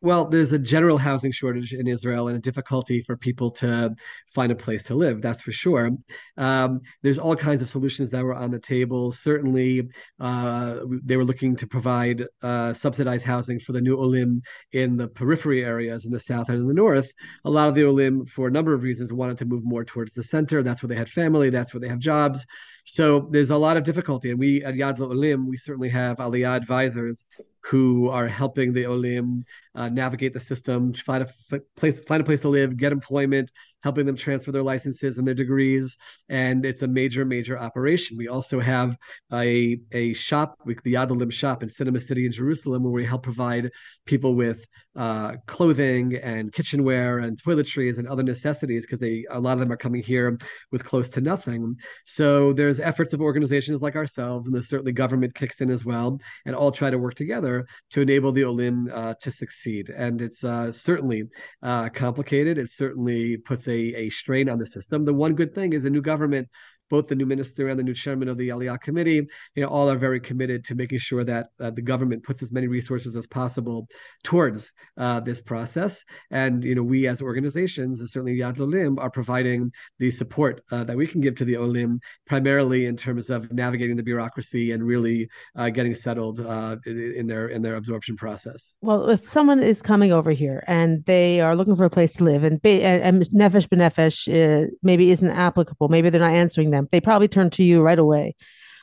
[0.02, 3.94] Well, there's a general housing shortage in Israel and a difficulty for people to
[4.34, 5.22] find a place to live.
[5.22, 5.90] That's for sure.
[6.36, 9.12] Um, there's all kinds of solutions that were on the table.
[9.12, 9.88] Certainly,
[10.18, 15.06] uh, they were looking to provide uh, subsidized housing for the new Olim in the
[15.06, 17.08] periphery areas in the south and in the north.
[17.44, 20.14] A lot of the Olim, for a number of reasons, wanted to move more towards
[20.14, 20.64] the center.
[20.64, 21.48] That's where they had family.
[21.48, 22.44] That's where they have jobs.
[22.86, 24.30] So there's a lot of difficulty.
[24.30, 27.24] And we at Yad Olim, we certainly have Aliyah advisors
[27.64, 29.44] who are helping the Olim
[29.74, 33.50] uh, navigate the system, find a place, find a place to live, get employment,
[33.82, 35.96] helping them transfer their licenses and their degrees.
[36.28, 38.16] And it's a major, major operation.
[38.16, 38.96] We also have
[39.32, 43.22] a, a shop, the Yad Olim shop in Cinema City in Jerusalem, where we help
[43.22, 43.70] provide
[44.06, 44.64] people with
[44.94, 49.72] uh, clothing and kitchenware and toiletries and other necessities because they a lot of them
[49.72, 50.38] are coming here
[50.70, 51.74] with close to nothing.
[52.06, 56.18] So there's efforts of organizations like ourselves, and there's certainly government kicks in as well,
[56.44, 59.88] and all try to work together to enable the Olim uh, to succeed.
[59.90, 61.24] And it's uh, certainly
[61.62, 62.58] uh, complicated.
[62.58, 65.04] It certainly puts a strain on the system.
[65.04, 66.48] The one good thing is the new government
[66.92, 69.88] both the new minister and the new chairman of the Aliyah committee, you know, all
[69.88, 73.26] are very committed to making sure that uh, the government puts as many resources as
[73.26, 73.88] possible
[74.22, 76.04] towards uh, this process.
[76.30, 80.84] And you know, we as organizations, and certainly Yad Olim, are providing the support uh,
[80.84, 84.84] that we can give to the Olim, primarily in terms of navigating the bureaucracy and
[84.84, 88.74] really uh, getting settled uh, in their in their absorption process.
[88.82, 92.24] Well, if someone is coming over here and they are looking for a place to
[92.24, 96.81] live, and, and, and Nefesh B'Nefesh uh, maybe isn't applicable, maybe they're not answering them
[96.90, 98.34] they probably turn to you right away.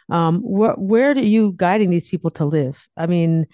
[0.10, 2.78] Um, wh- where are you guiding these people to live?
[2.98, 3.48] I mean,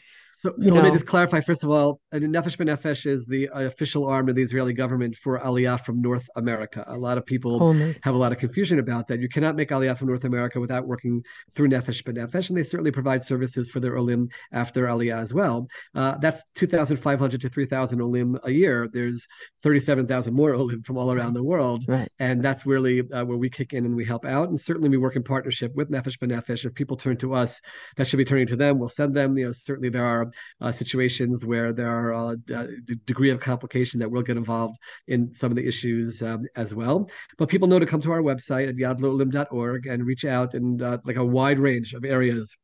[0.46, 4.30] so, so let me just clarify first of all, Nefesh B'Nefesh is the official arm
[4.30, 6.84] of the Israeli government for Aliyah from North America.
[6.88, 7.98] A lot of people Only.
[8.04, 9.20] have a lot of confusion about that.
[9.20, 11.24] You cannot make Aliyah from North America without working
[11.56, 15.68] through Nefesh B'Nefesh, and they certainly provide services for their Olim after Aliyah as well.
[15.96, 18.88] Uh, that's 2,500 to 3,000 Olim a year.
[18.94, 19.26] There's
[19.64, 22.12] 37,000 more Olim from all around the world, right.
[22.20, 24.50] and that's really uh, where we kick in and we help out.
[24.50, 26.66] And certainly we work in partnership with Nefesh B'Nefesh.
[26.66, 27.60] If people turn to us,
[27.98, 28.78] that should be turning to them.
[28.78, 29.36] We'll send them.
[29.38, 30.26] You know, certainly there are uh,
[30.72, 32.68] situations where there are a uh, uh,
[33.06, 37.10] degree of complication that will get involved in some of the issues um, as well.
[37.38, 40.98] But people know to come to our website at yadlolim.org and reach out in uh,
[41.06, 42.56] like a wide range of areas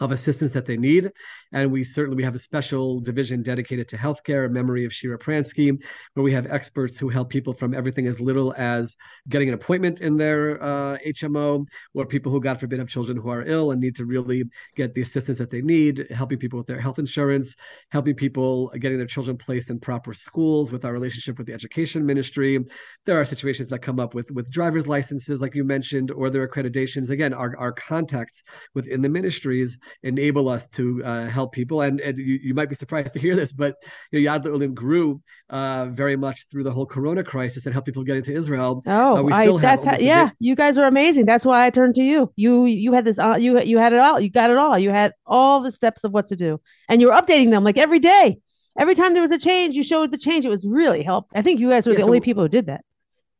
[0.00, 1.10] of assistance that they need.
[1.52, 5.18] And we certainly we have a special division dedicated to healthcare in memory of Shira
[5.18, 5.76] Pransky,
[6.14, 8.96] where we have experts who help people from everything as little as
[9.28, 13.28] getting an appointment in their uh, HMO, or people who, God forbid, have children who
[13.30, 14.44] are ill and need to really
[14.76, 17.56] get the assistance that they need, helping people with their health insurance,
[17.90, 22.04] helping people getting their children placed in proper schools with our relationship with the education
[22.06, 22.58] ministry.
[23.06, 26.46] There are situations that come up with with driver's licenses, like you mentioned, or their
[26.46, 27.10] accreditations.
[27.10, 28.42] Again, our, our contacts
[28.74, 31.82] within the ministries enable us to uh, help people.
[31.82, 33.76] And, and you, you, might be surprised to hear this, but
[34.10, 37.86] you know, Yad Olim grew uh, very much through the whole Corona crisis and helped
[37.86, 38.82] people get into Israel.
[38.86, 40.30] Oh, uh, I, that's how, yeah.
[40.38, 41.26] You guys are amazing.
[41.26, 42.32] That's why I turned to you.
[42.36, 43.18] You you had this.
[43.18, 44.20] Uh, you you had it all.
[44.20, 44.78] You got it all.
[44.78, 47.78] You had all the steps of what to do, and you were updating them like
[47.78, 48.38] every day.
[48.78, 50.44] Every time there was a change, you showed the change.
[50.44, 51.32] It was really helped.
[51.34, 52.84] I think you guys were yeah, the so, only people who did that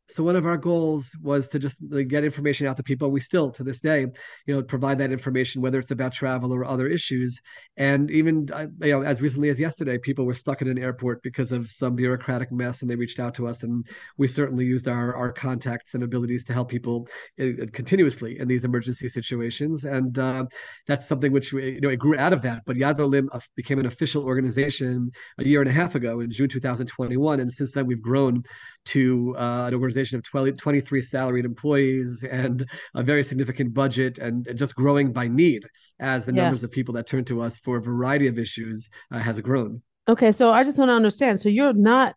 [0.09, 3.11] so one of our goals was to just get information out to people.
[3.11, 4.05] We still to this day
[4.45, 7.39] you know provide that information whether it's about travel or other issues.
[7.77, 11.23] And even uh, you know as recently as yesterday people were stuck in an airport
[11.23, 13.85] because of some bureaucratic mess and they reached out to us and
[14.17, 17.07] we certainly used our our contacts and abilities to help people
[17.39, 19.85] uh, continuously in these emergency situations.
[19.85, 20.45] And uh,
[20.87, 22.63] that's something which we, you know it grew out of that.
[22.65, 26.31] But Yad Olim uh, became an official organization a year and a half ago in
[26.31, 28.43] June 2021 and since then we've grown
[28.83, 34.47] to uh, an organization of 12, 23 salaried employees and a very significant budget and,
[34.55, 35.63] just growing by need
[35.99, 36.43] as the yeah.
[36.43, 39.81] numbers of people that turn to us for a variety of issues uh, has grown.
[40.07, 41.39] Okay, so I just want to understand.
[41.39, 42.15] So you're not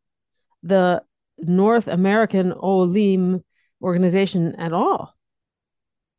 [0.62, 1.02] the
[1.38, 3.44] North American Olim
[3.82, 5.14] organization at all.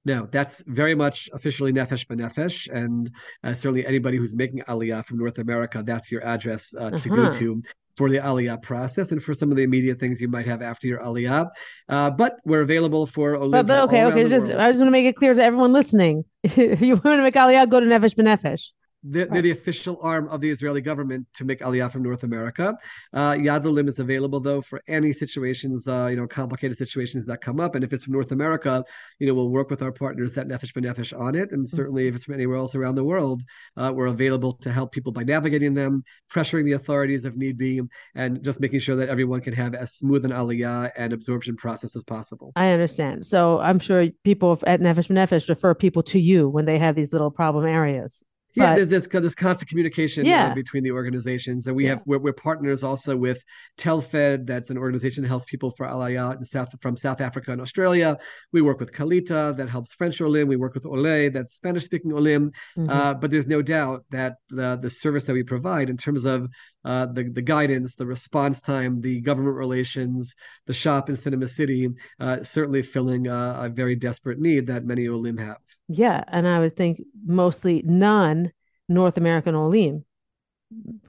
[0.05, 3.11] No, that's very much officially Nefesh B'Nefesh, and
[3.43, 7.15] uh, certainly anybody who's making Aliyah from North America, that's your address uh, to uh-huh.
[7.15, 7.63] go to
[7.97, 10.87] for the Aliyah process and for some of the immediate things you might have after
[10.87, 11.49] your Aliyah.
[11.87, 14.27] Uh, but we're available for But, but okay, okay.
[14.27, 14.49] Just.
[14.49, 16.25] I just want to make it clear to everyone listening.
[16.43, 18.69] you want to make Aliyah, go to Nefesh B'Nefesh.
[19.07, 22.75] They're, they're, the official arm of the Israeli government to make Aliyah from North America.
[23.13, 27.41] Uh, Yad Olim is available though for any situations, uh, you know, complicated situations that
[27.41, 27.75] come up.
[27.75, 28.83] And if it's from North America,
[29.19, 31.51] you know, we'll work with our partners at Nefesh B'Nefesh on it.
[31.51, 33.43] And certainly, if it's from anywhere else around the world,
[33.77, 37.81] uh, we're available to help people by navigating them, pressuring the authorities if need be,
[38.15, 41.95] and just making sure that everyone can have as smooth an Aliyah and absorption process
[41.95, 42.53] as possible.
[42.55, 43.25] I understand.
[43.25, 47.11] So I'm sure people at Nefesh B'Nefesh refer people to you when they have these
[47.11, 48.23] little problem areas
[48.55, 50.47] yeah but, there's this this constant communication uh, yeah.
[50.47, 51.91] uh, between the organizations and we yeah.
[51.91, 53.41] have we're, we're, partners also with
[53.77, 57.61] telfed that's an organization that helps people for aliyah in south from south africa and
[57.61, 58.17] australia
[58.51, 62.11] we work with Qualita that helps french olim we work with ole that's spanish speaking
[62.13, 62.89] olim mm-hmm.
[62.89, 66.47] uh, but there's no doubt that the the service that we provide in terms of
[66.85, 70.35] uh, the, the guidance, the response time, the government relations,
[70.67, 75.07] the shop in Cinema City, uh, certainly filling a, a, very desperate need that many
[75.07, 75.57] Olim have.
[75.87, 78.51] Yeah, and I would think mostly non
[78.87, 80.05] North American Olim.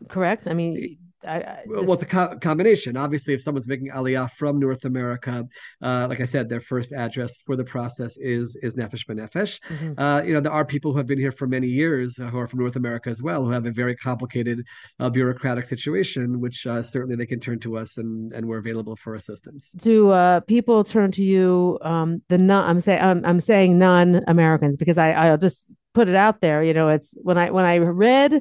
[0.08, 0.48] Correct?
[0.48, 1.84] I mean, I, I just...
[1.84, 2.96] well, it's a co- combination.
[2.96, 5.46] Obviously, if someone's making Aliyah from North America,
[5.82, 9.60] uh, like I said, their first address for the process is is Nefesh B'Nefesh.
[9.68, 10.00] Mm-hmm.
[10.00, 12.38] Uh, you know, there are people who have been here for many years uh, who
[12.38, 14.64] are from North America as well, who have a very complicated
[15.00, 18.96] uh, bureaucratic situation, which uh, certainly they can turn to us, and and we're available
[18.96, 19.70] for assistance.
[19.76, 21.78] Do uh, people turn to you?
[21.82, 26.08] Um, the non, I'm saying I'm, I'm saying non Americans because I I'll just put
[26.08, 26.62] it out there.
[26.62, 28.40] You know, it's when I when I read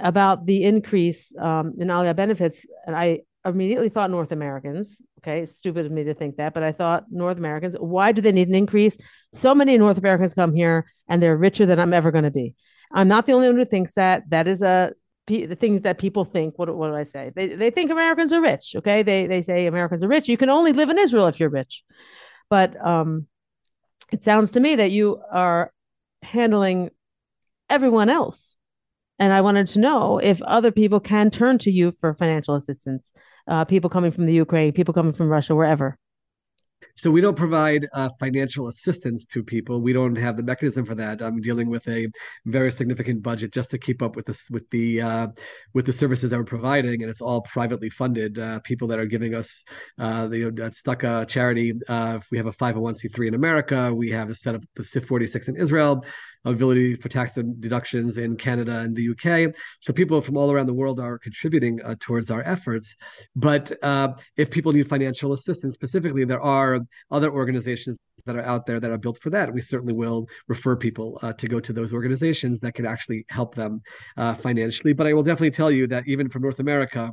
[0.00, 5.00] about the increase um, in Aliyah benefits, and I immediately thought North Americans.
[5.20, 7.74] Okay, stupid of me to think that, but I thought North Americans.
[7.78, 8.96] Why do they need an increase?
[9.34, 12.54] So many North Americans come here, and they're richer than I'm ever going to be.
[12.92, 14.30] I'm not the only one who thinks that.
[14.30, 14.92] That is a
[15.26, 16.58] the things that people think.
[16.58, 17.32] What, what do I say?
[17.34, 18.74] They they think Americans are rich.
[18.76, 20.28] Okay, they they say Americans are rich.
[20.28, 21.84] You can only live in Israel if you're rich.
[22.48, 23.26] But um,
[24.10, 25.72] it sounds to me that you are
[26.22, 26.90] handling
[27.68, 28.54] everyone else
[29.18, 33.10] and I wanted to know if other people can turn to you for financial assistance,
[33.46, 35.98] uh, people coming from the Ukraine, people coming from Russia, wherever.
[36.98, 39.80] So we don't provide uh, financial assistance to people.
[39.80, 41.22] We don't have the mechanism for that.
[41.22, 42.08] I'm dealing with a
[42.44, 45.26] very significant budget just to keep up with this with the uh,
[45.74, 48.40] with the services that we're providing, and it's all privately funded.
[48.40, 49.64] Uh, people that are giving us
[50.00, 51.74] uh, the you Tzedakah charity.
[51.88, 53.94] Uh, we have a 501c3 in America.
[53.94, 56.04] We have a set up the Seif 46 in Israel
[56.50, 59.54] ability for tax deductions in Canada and the UK.
[59.80, 62.94] So people from all around the world are contributing uh, towards our efforts.
[63.36, 66.80] But uh, if people need financial assistance specifically, there are
[67.10, 69.52] other organizations that are out there that are built for that.
[69.52, 73.54] We certainly will refer people uh, to go to those organizations that can actually help
[73.54, 73.80] them
[74.16, 74.92] uh, financially.
[74.92, 77.10] But I will definitely tell you that even from North America,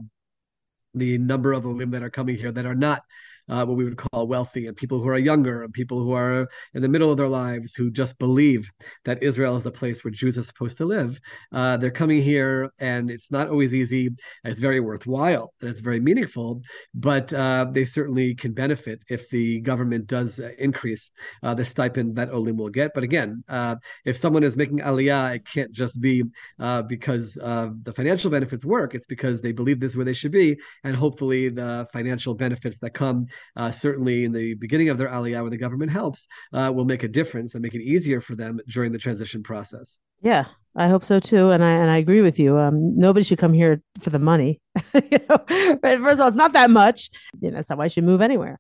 [0.93, 3.03] the number of women that are coming here that are not
[3.49, 6.47] uh, what we would call wealthy, and people who are younger, and people who are
[6.73, 8.69] in the middle of their lives who just believe
[9.05, 11.19] that Israel is the place where Jews are supposed to live.
[11.51, 14.09] Uh, they're coming here, and it's not always easy.
[14.43, 16.61] It's very worthwhile and it's very meaningful,
[16.93, 21.11] but uh, they certainly can benefit if the government does increase
[21.43, 22.91] uh, the stipend that Olim will get.
[22.93, 26.23] But again, uh, if someone is making aliyah, it can't just be
[26.59, 28.95] uh, because the financial benefits work.
[28.95, 32.79] It's because they believe this is where they should be, and hopefully the financial benefits
[32.79, 36.71] that come uh, certainly in the beginning of their aliyah when the government helps uh,
[36.73, 39.99] will make a difference and make it easier for them during the transition process.
[40.21, 40.45] Yeah,
[40.75, 42.57] I hope so too, and I and I agree with you.
[42.57, 44.59] Um, nobody should come here for the money.
[44.93, 45.37] you know,
[45.81, 47.09] first of all, it's not that much.
[47.41, 48.59] You know, so why should move anywhere.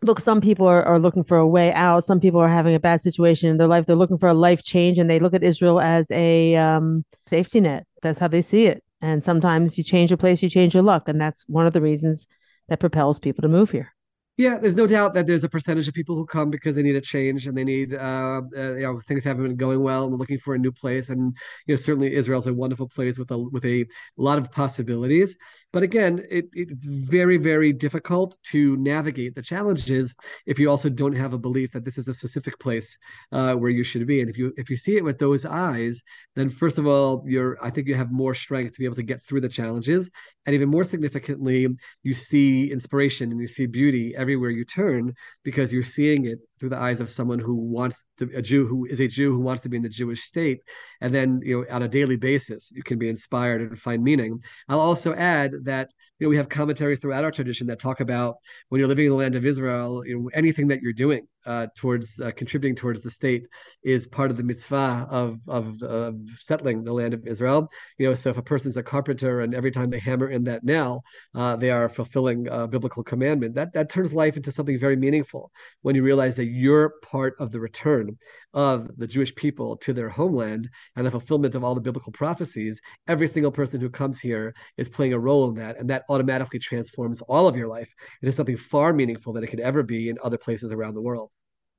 [0.00, 2.04] Look, some people are, are looking for a way out.
[2.04, 3.86] Some people are having a bad situation in their life.
[3.86, 7.60] They're looking for a life change, and they look at Israel as a um, safety
[7.60, 7.86] net.
[8.02, 8.82] That's how they see it.
[9.00, 11.80] And sometimes you change your place, you change your luck, and that's one of the
[11.80, 12.26] reasons
[12.68, 13.94] that propels people to move here.
[14.38, 16.94] Yeah, there's no doubt that there's a percentage of people who come because they need
[16.94, 20.16] a change and they need, uh, uh, you know, things haven't been going well and
[20.16, 21.08] looking for a new place.
[21.08, 23.84] And you know, certainly Israel's a wonderful place with a with a
[24.16, 25.36] lot of possibilities.
[25.72, 30.14] But again, it, it's very, very difficult to navigate the challenges
[30.46, 32.96] if you also don't have a belief that this is a specific place
[33.32, 34.20] uh, where you should be.
[34.20, 36.00] And if you if you see it with those eyes,
[36.36, 39.02] then first of all, you're I think you have more strength to be able to
[39.02, 40.10] get through the challenges.
[40.46, 41.66] And even more significantly,
[42.02, 46.70] you see inspiration and you see beauty everywhere you turn because you're seeing it through
[46.70, 49.62] the eyes of someone who wants to a Jew who is a Jew who wants
[49.62, 50.60] to be in the Jewish state,
[51.00, 54.40] and then you know on a daily basis you can be inspired and find meaning.
[54.68, 58.36] I'll also add that you know we have commentaries throughout our tradition that talk about
[58.68, 61.66] when you're living in the land of Israel, you know anything that you're doing uh,
[61.74, 63.46] towards uh, contributing towards the state
[63.82, 67.70] is part of the mitzvah of, of, of settling the land of Israel.
[67.96, 70.62] You know, so if a person's a carpenter and every time they hammer in that
[70.62, 71.02] nail,
[71.34, 73.54] uh, they are fulfilling a biblical commandment.
[73.54, 77.50] That that turns life into something very meaningful when you realize that you're part of
[77.50, 78.16] the return
[78.54, 82.80] of the Jewish people to their homeland and the fulfillment of all the biblical prophecies.
[83.06, 86.58] Every single person who comes here is playing a role in that, and that automatically
[86.58, 90.18] transforms all of your life into something far meaningful than it could ever be in
[90.22, 91.30] other places around the world.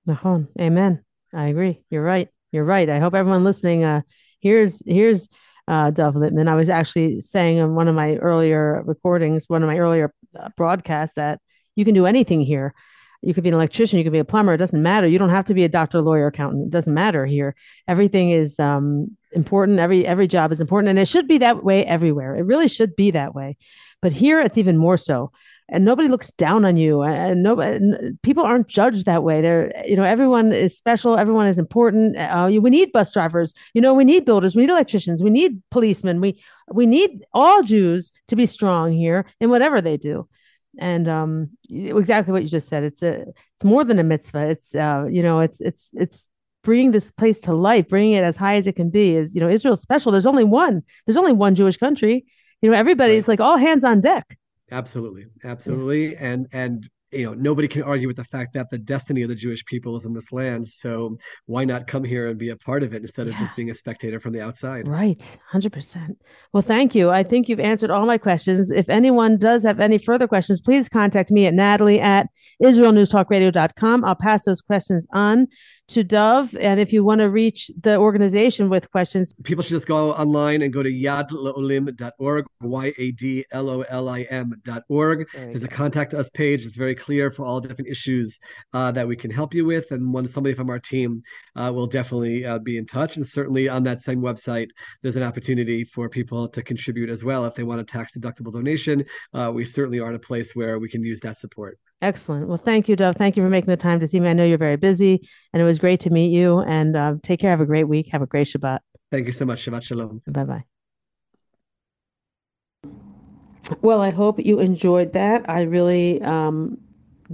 [0.08, 0.48] Nahon.
[0.60, 1.04] Amen.
[1.34, 1.84] I agree.
[1.90, 2.30] You're right.
[2.52, 2.90] You're right.
[2.90, 4.02] I hope everyone listening uh
[4.40, 5.30] here's here's
[5.68, 6.48] uh Dov Lipman.
[6.48, 10.50] I was actually saying in one of my earlier recordings, one of my earlier uh,
[10.58, 11.40] broadcasts that
[11.76, 12.74] you can do anything here.
[13.22, 15.08] You could be an electrician, you could be a plumber, it doesn't matter.
[15.08, 16.68] You don't have to be a doctor, lawyer, accountant.
[16.68, 17.56] It doesn't matter here.
[17.88, 19.80] Everything is um important.
[19.80, 22.36] Every every job is important and it should be that way everywhere.
[22.36, 23.58] It really should be that way.
[24.02, 25.32] But here it's even more so
[25.72, 27.80] and nobody looks down on you and nobody
[28.24, 32.50] people aren't judged that way they're you know everyone is special everyone is important uh,
[32.50, 36.20] we need bus drivers you know we need builders we need electricians we need policemen
[36.20, 40.28] we we need all jews to be strong here in whatever they do
[40.80, 42.84] and um exactly what you just said.
[42.84, 44.50] It's a it's more than a mitzvah.
[44.50, 46.28] It's uh you know it's it's it's
[46.64, 49.16] bringing this place to life bringing it as high as it can be.
[49.16, 50.12] Is you know israel's special.
[50.12, 50.84] There's only one.
[51.06, 52.26] There's only one jewish country.
[52.62, 53.34] You know everybody's right.
[53.34, 54.38] like all hands on deck.
[54.72, 56.18] Absolutely, absolutely, yeah.
[56.20, 59.36] and and you know nobody can argue with the fact that the destiny of the
[59.36, 60.68] Jewish people is in this land.
[60.68, 63.34] So why not come here and be a part of it instead yeah.
[63.34, 64.88] of just being a spectator from the outside?
[64.88, 66.18] Right, hundred percent.
[66.54, 67.10] Well, thank you.
[67.10, 68.72] I think you've answered all my questions.
[68.72, 72.28] If anyone does have any further questions, please contact me at Natalie at
[72.62, 74.06] IsraelNewsTalkRadio.com.
[74.06, 75.48] I'll pass those questions on
[75.90, 76.56] to Dov.
[76.56, 80.62] And if you want to reach the organization with questions, people should just go online
[80.62, 85.28] and go to yadlolim.org, Y A D L O L I M.org.
[85.34, 86.66] There's a contact us page.
[86.66, 88.40] It's very clear for all different issues
[88.74, 89.92] uh, that we can help you with.
[89.92, 91.22] And when somebody from our team
[91.56, 93.18] uh, will definitely uh, be in touch.
[93.18, 94.68] And certainly on that same website,
[95.02, 97.46] there's an opportunity for people to contribute as well.
[97.46, 100.80] If they want a tax deductible donation, uh, we certainly are in a place where
[100.80, 101.78] we can use that support.
[102.02, 102.48] Excellent.
[102.48, 103.18] Well, thank you, Dov.
[103.18, 104.30] Thank you for making the time to see me.
[104.30, 106.60] I know you're very busy, and it was great to meet you.
[106.60, 107.50] And uh, take care.
[107.50, 108.10] Have a great week.
[108.12, 108.80] Have a great Shabbat.
[109.12, 109.66] Thank you so much.
[109.66, 110.22] Shabbat Shalom.
[110.28, 110.64] Bye bye.
[113.82, 115.50] Well, I hope you enjoyed that.
[115.50, 116.78] I really um,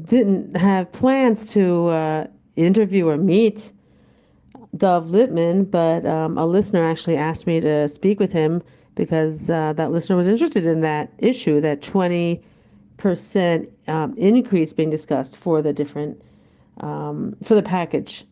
[0.02, 3.72] didn't have plans to uh, interview or meet
[4.76, 8.62] Dov Lipman, but um, a listener actually asked me to speak with him
[8.96, 12.42] because uh, that listener was interested in that issue, that 20-
[12.98, 16.22] percent um, increase being discussed for the different
[16.82, 18.26] um, for the package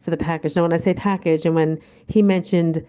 [0.00, 0.56] for the package.
[0.56, 2.84] Now, when I say package, and when he mentioned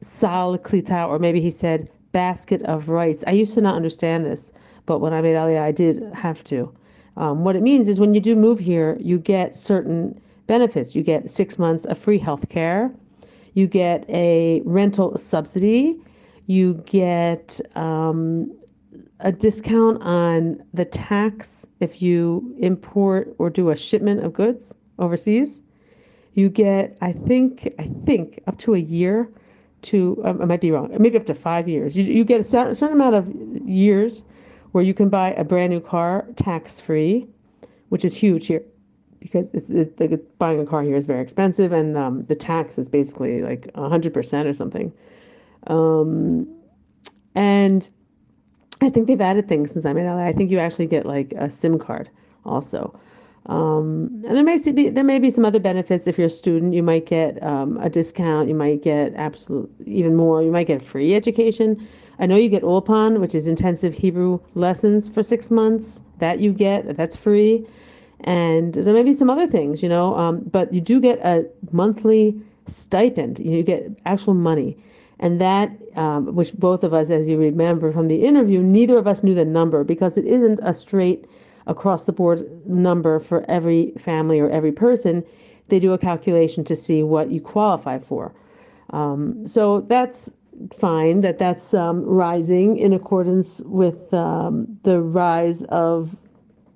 [0.00, 4.52] sal klita, or maybe he said basket of rice, I used to not understand this,
[4.86, 6.72] but when I made Aliyah, I did have to.
[7.16, 10.94] Um, what it means is when you do move here, you get certain benefits.
[10.94, 12.92] You get six months of free health care.
[13.54, 15.96] You get a rental subsidy.
[16.46, 18.52] You get um,
[19.20, 25.62] a discount on the tax if you import or do a shipment of goods overseas.
[26.36, 29.28] You get, I think, I think up to a year
[29.82, 31.96] to, um, I might be wrong, maybe up to five years.
[31.96, 33.26] You, you get a certain amount of
[33.66, 34.22] years
[34.72, 37.26] where you can buy a brand new car tax free,
[37.88, 38.62] which is huge here
[39.18, 42.78] because it's, it's, like buying a car here is very expensive and um, the tax
[42.78, 44.92] is basically like 100% or something.
[45.68, 46.46] Um,
[47.34, 47.88] and
[48.82, 50.26] I think they've added things since I'm in LA.
[50.26, 52.10] I think you actually get like a SIM card
[52.44, 53.00] also.
[53.48, 56.74] Um, and there may be there may be some other benefits if you're a student.
[56.74, 58.48] You might get um, a discount.
[58.48, 60.42] You might get absolute even more.
[60.42, 61.86] You might get free education.
[62.18, 66.00] I know you get Ulpan, which is intensive Hebrew lessons for six months.
[66.18, 66.96] That you get.
[66.96, 67.66] That's free.
[68.20, 70.16] And there may be some other things, you know.
[70.16, 73.38] Um, but you do get a monthly stipend.
[73.38, 74.76] You get actual money.
[75.18, 79.06] And that, um, which both of us, as you remember from the interview, neither of
[79.06, 81.26] us knew the number because it isn't a straight
[81.66, 85.24] across the board number for every family or every person.
[85.68, 88.32] They do a calculation to see what you qualify for.
[88.90, 90.32] Um, so that's
[90.72, 96.16] fine that that's um, rising in accordance with um, the rise of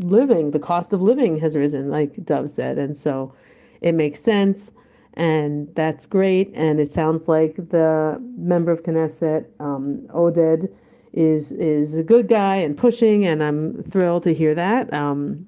[0.01, 0.51] living.
[0.51, 2.78] The cost of living has risen, like Dov said.
[2.78, 3.32] And so
[3.80, 4.74] it makes sense.
[5.14, 6.51] And that's great.
[6.55, 10.72] And it sounds like the member of Knesset, um, Oded,
[11.12, 14.92] is is a good guy and pushing, and I'm thrilled to hear that.
[14.92, 15.46] Um,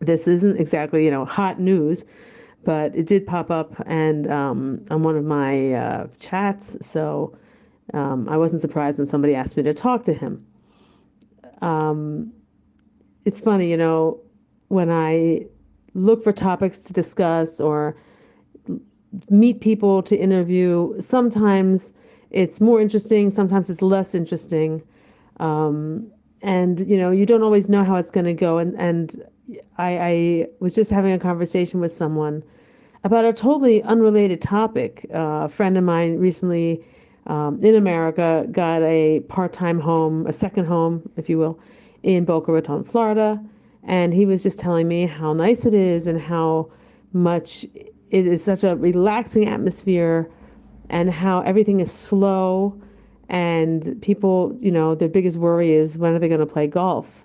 [0.00, 2.04] this isn't exactly you know hot news,
[2.64, 7.36] but it did pop up and um, on one of my uh, chats, so
[7.94, 10.44] um, I wasn't surprised when somebody asked me to talk to him.
[11.62, 12.32] Um,
[13.24, 14.20] it's funny, you know,
[14.68, 15.46] when I
[15.94, 17.96] look for topics to discuss or
[19.30, 21.92] meet people to interview, sometimes
[22.30, 24.82] it's more interesting, sometimes it's less interesting.
[25.40, 26.10] Um,
[26.42, 28.58] and you know, you don't always know how it's going to go.
[28.58, 29.24] And and
[29.78, 32.42] I, I was just having a conversation with someone
[33.04, 35.06] about a totally unrelated topic.
[35.14, 36.84] Uh, a friend of mine recently
[37.26, 41.58] um, in America got a part-time home, a second home, if you will,
[42.02, 43.42] in Boca Raton, Florida,
[43.84, 46.70] and he was just telling me how nice it is and how
[47.12, 47.64] much
[48.10, 50.30] it is such a relaxing atmosphere
[50.90, 52.78] and how everything is slow
[53.28, 57.24] and people, you know, their biggest worry is when are they going to play golf?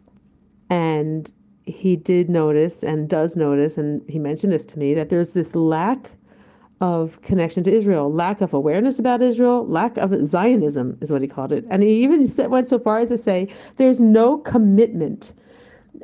[0.70, 1.32] And
[1.66, 5.55] he did notice and does notice, and he mentioned this to me, that there's this
[5.55, 6.09] lack
[6.82, 11.28] of connection to Israel, lack of awareness about Israel, lack of Zionism is what he
[11.28, 11.64] called it.
[11.70, 13.47] And he even went so far as to say
[13.78, 15.34] there's no commitment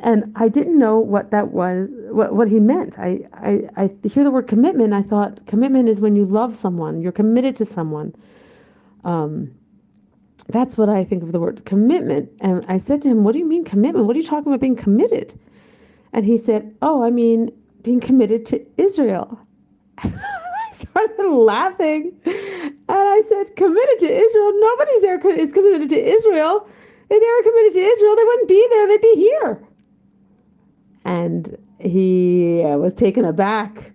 [0.03, 2.97] and I didn't know what that was, what, what he meant.
[2.99, 4.93] I, I, I hear the word commitment.
[4.93, 8.13] I thought commitment is when you love someone, you're committed to someone.
[9.03, 9.51] Um,
[10.47, 12.29] that's what I think of the word commitment.
[12.41, 14.07] And I said to him, What do you mean commitment?
[14.07, 15.39] What are you talking about being committed?
[16.13, 17.51] And he said, Oh, I mean
[17.83, 19.39] being committed to Israel.
[19.99, 20.11] I
[20.71, 22.13] started laughing.
[22.25, 24.51] And I said, Committed to Israel?
[24.59, 26.67] Nobody's there is committed to Israel.
[27.11, 29.59] If they were committed to Israel, they wouldn't be there, they'd be here
[31.09, 33.91] and he uh, was taken aback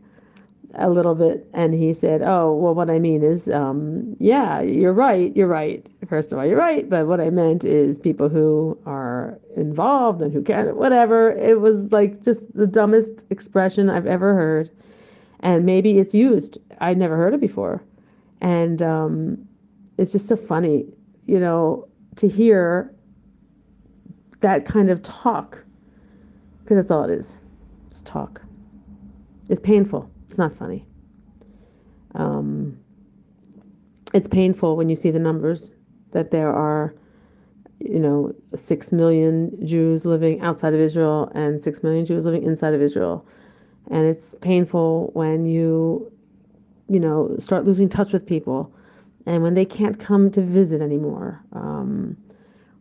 [0.77, 4.93] a little bit and he said oh well what i mean is um, yeah you're
[4.93, 5.87] right you're right.
[6.09, 10.33] First of all you're right but what i meant is people who are involved and
[10.33, 11.33] who can whatever.
[11.33, 14.71] It was like just the dumbest expression i've ever heard
[15.41, 16.59] and maybe it's used.
[16.81, 17.83] I'd never heard it before.
[18.41, 19.49] And um,
[19.99, 20.87] it's just so funny
[21.27, 22.93] you know to hear
[24.41, 25.65] that kind of talk
[26.63, 27.39] because that's all it is.
[27.95, 28.43] It's talk.
[29.49, 30.11] It's painful.
[30.29, 30.85] It's not funny.
[32.17, 32.77] Um,
[34.13, 35.71] it's painful when you see the numbers
[36.11, 36.93] that there are,
[37.79, 42.75] you know, six million Jews living outside of Israel and six million Jews living inside
[42.75, 43.25] of Israel.
[43.93, 46.11] And it's painful when you,
[46.89, 48.75] you know, start losing touch with people
[49.25, 51.41] and when they can't come to visit anymore.
[51.53, 52.17] Um,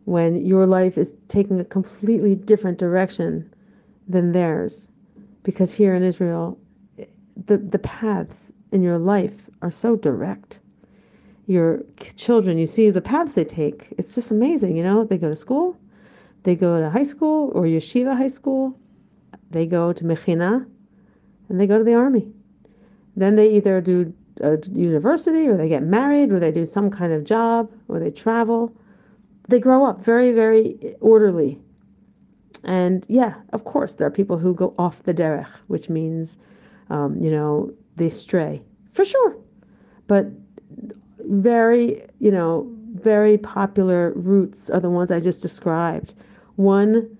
[0.06, 3.54] when your life is taking a completely different direction
[4.08, 4.88] than theirs.
[5.44, 6.58] Because here in Israel,
[7.46, 10.58] the, the paths in your life are so direct.
[11.46, 11.82] Your
[12.16, 13.92] children, you see the paths they take.
[13.98, 15.04] It's just amazing, you know?
[15.04, 15.78] They go to school,
[16.42, 18.76] they go to high school or yeshiva high school,
[19.50, 20.66] they go to mechina,
[21.48, 22.32] and they go to the army.
[23.14, 27.12] Then they either do a university or they get married or they do some kind
[27.12, 28.74] of job or they travel.
[29.48, 31.60] They grow up very, very orderly
[32.64, 36.36] and yeah, of course, there are people who go off the derech, which means,
[36.90, 38.62] um, you know, they stray
[38.92, 39.36] for sure.
[40.06, 40.26] But
[41.20, 46.14] very, you know, very popular routes are the ones I just described,
[46.56, 47.16] one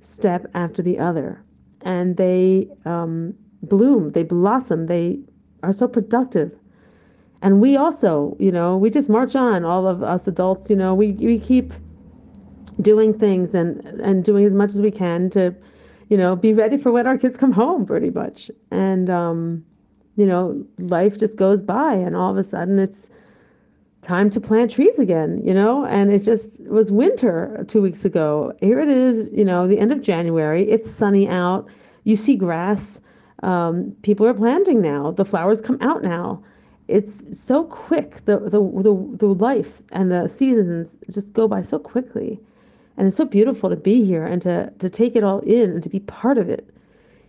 [0.00, 1.42] step after the other,
[1.82, 5.18] and they um, bloom, they blossom, they
[5.62, 6.56] are so productive.
[7.40, 9.64] And we also, you know, we just march on.
[9.64, 11.72] All of us adults, you know, we we keep
[12.80, 15.54] doing things and and doing as much as we can to
[16.08, 19.64] you know be ready for when our kids come home pretty much and um
[20.16, 23.10] you know life just goes by and all of a sudden it's
[24.02, 28.52] time to plant trees again you know and it just was winter two weeks ago
[28.60, 31.68] here it is you know the end of january it's sunny out
[32.04, 33.00] You see grass.
[33.42, 35.12] Um, people are planting now.
[35.12, 36.42] The flowers come out now.
[36.88, 38.24] It's so quick.
[38.24, 42.40] The, the the the life and the seasons just go by so quickly,
[42.98, 45.82] and it's so beautiful to be here and to to take it all in and
[45.82, 46.68] to be part of it.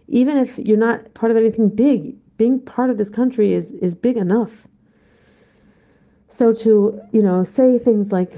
[0.08, 3.94] Even if you're not part of anything big, being part of this country is is
[3.94, 4.68] big enough.
[6.28, 8.34] So to you know say things like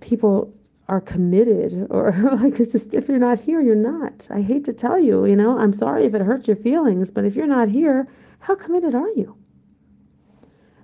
[0.00, 0.52] people
[0.90, 4.72] are committed or like it's just if you're not here you're not i hate to
[4.72, 7.68] tell you you know i'm sorry if it hurts your feelings but if you're not
[7.68, 8.08] here
[8.40, 9.36] how committed are you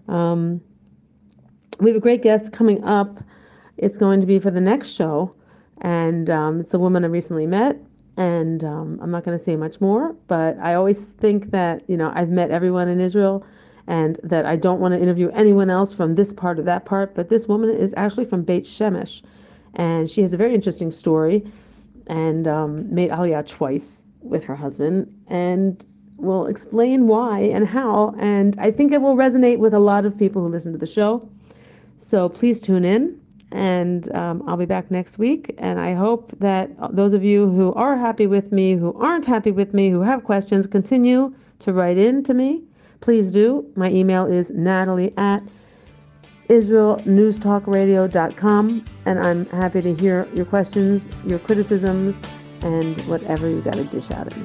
[0.06, 0.60] um,
[1.80, 3.18] we have a great guest coming up
[3.78, 5.34] it's going to be for the next show
[5.82, 7.76] and um, it's a woman i recently met
[8.16, 11.96] and um, i'm not going to say much more but i always think that you
[11.96, 13.44] know i've met everyone in israel
[13.86, 17.14] and that i don't want to interview anyone else from this part or that part
[17.14, 19.22] but this woman is actually from beit shemesh
[19.76, 21.44] and she has a very interesting story
[22.06, 28.14] and um, made Aliyah twice with her husband and will explain why and how.
[28.18, 30.86] And I think it will resonate with a lot of people who listen to the
[30.86, 31.28] show.
[31.98, 33.20] So please tune in,
[33.52, 35.54] and um, I'll be back next week.
[35.58, 39.52] And I hope that those of you who are happy with me, who aren't happy
[39.52, 42.64] with me, who have questions, continue to write in to me.
[43.00, 43.64] Please do.
[43.76, 45.42] My email is natalie at
[46.48, 52.22] israelnewstalkradio.com, and I'm happy to hear your questions, your criticisms,
[52.62, 54.44] and whatever you got to dish out me.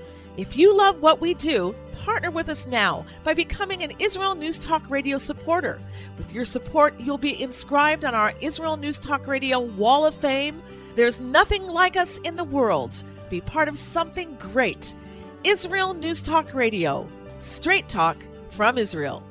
[0.37, 1.75] If you love what we do,
[2.05, 5.77] partner with us now by becoming an Israel News Talk Radio supporter.
[6.17, 10.61] With your support, you'll be inscribed on our Israel News Talk Radio Wall of Fame.
[10.95, 13.03] There's nothing like us in the world.
[13.29, 14.95] Be part of something great.
[15.43, 17.07] Israel News Talk Radio.
[17.39, 18.17] Straight talk
[18.51, 19.23] from Israel.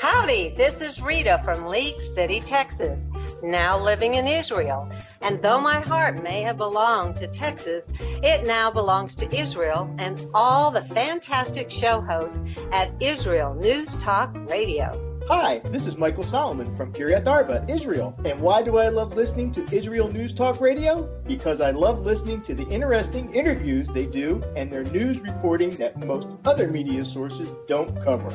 [0.00, 3.08] Howdy, this is Rita from League City, Texas,
[3.42, 4.88] now living in Israel.
[5.20, 10.28] And though my heart may have belonged to Texas, it now belongs to Israel and
[10.34, 15.04] all the fantastic show hosts at Israel News Talk Radio.
[15.28, 18.18] Hi, this is Michael Solomon from Kiryat Arba, Israel.
[18.24, 21.02] And why do I love listening to Israel News Talk Radio?
[21.26, 25.98] Because I love listening to the interesting interviews they do and their news reporting that
[25.98, 28.30] most other media sources don't cover.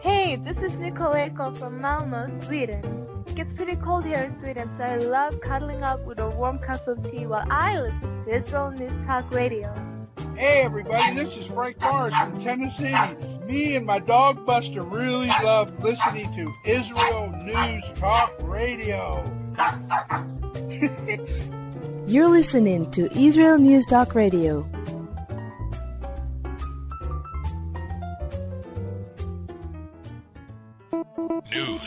[0.00, 2.82] Hey, this is Nicoleko from Malmo, Sweden.
[3.26, 6.58] It gets pretty cold here in Sweden, so I love cuddling up with a warm
[6.58, 9.72] cup of tea while I listen to Israel News Talk Radio.
[10.36, 12.94] Hey everybody, this is Frank Morris from Tennessee.
[13.46, 19.24] Me and my dog Buster really love listening to Israel News Talk Radio.
[22.06, 24.68] You're listening to Israel News Talk Radio.